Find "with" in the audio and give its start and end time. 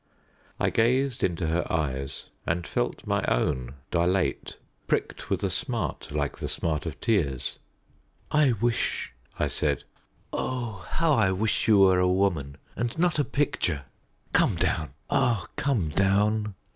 5.29-5.43